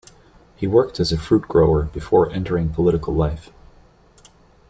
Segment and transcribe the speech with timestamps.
[0.55, 3.51] He worked as a fruit grower before entering political life.